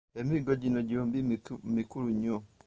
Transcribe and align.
Emiggo 0.19 0.51
gino 0.61 0.79
gyombi 0.89 1.17
mikulu 1.75 2.09
nnyo. 2.15 2.37